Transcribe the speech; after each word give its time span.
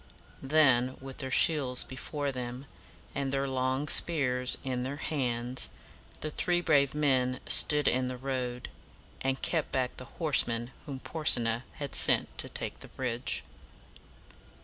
Then, 0.41 0.97
with 0.99 1.19
their 1.19 1.29
shields 1.29 1.83
before 1.83 2.31
them, 2.31 2.65
and 3.13 3.31
their 3.31 3.47
long 3.47 3.87
spears 3.87 4.57
in 4.63 4.81
their 4.81 4.95
hands, 4.95 5.69
the 6.21 6.31
three 6.31 6.59
brave 6.59 6.95
men 6.95 7.39
stood 7.45 7.87
in 7.87 8.07
the 8.07 8.17
road, 8.17 8.69
and 9.21 9.39
kept 9.43 9.71
back 9.71 9.97
the 9.97 10.05
horsemen 10.05 10.71
whom 10.87 11.01
Porsena 11.01 11.65
had 11.73 11.93
sent 11.93 12.35
to 12.39 12.49
take 12.49 12.79
the 12.79 12.87
bridge. 12.87 13.43